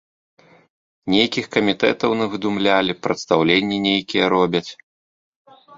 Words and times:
Нейкіх 1.15 1.45
камітэтаў 1.57 2.11
навыдумлялі, 2.23 2.99
прадстаўленні 3.05 3.77
нейкія 3.89 4.25
робяць. 4.37 4.69